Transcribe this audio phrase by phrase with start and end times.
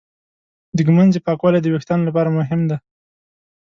[0.75, 2.77] د ږمنځې پاکوالی د وېښتانو لپاره مهم دی.